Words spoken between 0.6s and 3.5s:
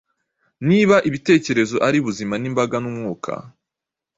Niba ibitekerezo ari ubuzima Nimbaraga n'umwuka